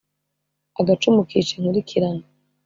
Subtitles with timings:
[0.79, 2.25] Agacumu kica inkurikirane.